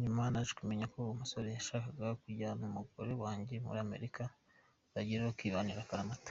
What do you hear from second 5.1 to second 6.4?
bakibanira akaramata.